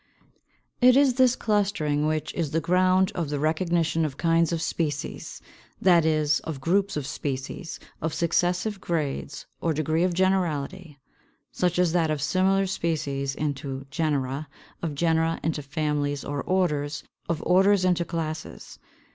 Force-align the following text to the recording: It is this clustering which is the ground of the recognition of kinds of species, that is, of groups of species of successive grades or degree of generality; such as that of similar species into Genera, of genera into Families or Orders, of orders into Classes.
It 0.81 0.97
is 0.97 1.13
this 1.13 1.35
clustering 1.35 2.07
which 2.07 2.33
is 2.33 2.49
the 2.49 2.59
ground 2.59 3.11
of 3.13 3.29
the 3.29 3.37
recognition 3.39 4.03
of 4.03 4.17
kinds 4.17 4.51
of 4.51 4.59
species, 4.59 5.43
that 5.79 6.05
is, 6.07 6.39
of 6.39 6.59
groups 6.59 6.97
of 6.97 7.05
species 7.05 7.79
of 8.01 8.11
successive 8.11 8.81
grades 8.81 9.45
or 9.61 9.73
degree 9.73 10.01
of 10.01 10.15
generality; 10.15 10.97
such 11.51 11.77
as 11.77 11.91
that 11.93 12.09
of 12.09 12.19
similar 12.19 12.65
species 12.65 13.35
into 13.35 13.85
Genera, 13.91 14.47
of 14.81 14.95
genera 14.95 15.39
into 15.43 15.61
Families 15.61 16.25
or 16.25 16.41
Orders, 16.41 17.03
of 17.29 17.43
orders 17.45 17.85
into 17.85 18.03
Classes. 18.03 18.79